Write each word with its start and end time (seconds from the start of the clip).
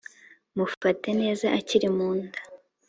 mufate 0.57 1.09
neza 1.21 1.45
akiri 1.59 1.87
mu 1.95 2.09
nda 2.17 2.39